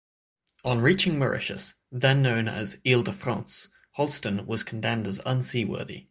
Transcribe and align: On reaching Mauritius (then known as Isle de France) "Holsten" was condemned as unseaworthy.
On 0.65 0.81
reaching 0.81 1.19
Mauritius 1.19 1.75
(then 1.91 2.23
known 2.23 2.47
as 2.47 2.75
Isle 2.87 3.03
de 3.03 3.13
France) 3.13 3.69
"Holsten" 3.95 4.47
was 4.47 4.63
condemned 4.63 5.05
as 5.05 5.19
unseaworthy. 5.23 5.99